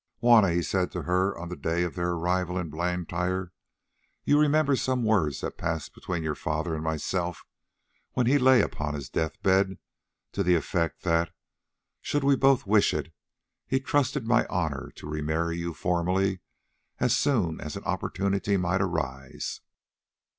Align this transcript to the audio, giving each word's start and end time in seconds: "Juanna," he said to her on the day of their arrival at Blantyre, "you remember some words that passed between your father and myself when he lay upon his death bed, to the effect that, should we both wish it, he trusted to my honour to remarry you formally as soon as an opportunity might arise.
"Juanna," 0.19 0.49
he 0.51 0.63
said 0.63 0.89
to 0.91 1.03
her 1.03 1.37
on 1.37 1.49
the 1.49 1.55
day 1.55 1.83
of 1.83 1.93
their 1.93 2.09
arrival 2.13 2.57
at 2.57 2.71
Blantyre, 2.71 3.51
"you 4.23 4.39
remember 4.39 4.75
some 4.75 5.03
words 5.03 5.41
that 5.41 5.59
passed 5.59 5.93
between 5.93 6.23
your 6.23 6.33
father 6.33 6.73
and 6.73 6.83
myself 6.83 7.45
when 8.13 8.25
he 8.25 8.39
lay 8.39 8.61
upon 8.63 8.95
his 8.95 9.09
death 9.11 9.39
bed, 9.43 9.77
to 10.31 10.41
the 10.41 10.55
effect 10.55 11.03
that, 11.03 11.31
should 12.01 12.23
we 12.23 12.35
both 12.35 12.65
wish 12.65 12.95
it, 12.95 13.13
he 13.67 13.79
trusted 13.79 14.23
to 14.23 14.27
my 14.27 14.47
honour 14.47 14.91
to 14.95 15.07
remarry 15.07 15.59
you 15.59 15.71
formally 15.71 16.39
as 16.97 17.15
soon 17.15 17.61
as 17.61 17.75
an 17.77 17.83
opportunity 17.83 18.57
might 18.57 18.81
arise. 18.81 19.61